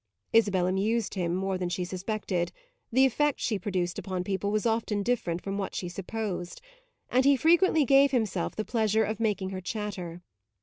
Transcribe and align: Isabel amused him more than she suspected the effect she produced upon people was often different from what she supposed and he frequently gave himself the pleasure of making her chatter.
Isabel 0.33 0.65
amused 0.65 1.13
him 1.13 1.35
more 1.35 1.59
than 1.59 1.69
she 1.69 1.85
suspected 1.85 2.51
the 2.91 3.05
effect 3.05 3.39
she 3.39 3.59
produced 3.59 3.99
upon 3.99 4.23
people 4.23 4.49
was 4.49 4.65
often 4.65 5.03
different 5.03 5.43
from 5.43 5.59
what 5.59 5.75
she 5.75 5.87
supposed 5.89 6.59
and 7.11 7.23
he 7.23 7.37
frequently 7.37 7.85
gave 7.85 8.09
himself 8.09 8.55
the 8.55 8.65
pleasure 8.65 9.03
of 9.03 9.19
making 9.19 9.51
her 9.51 9.61
chatter. 9.61 10.23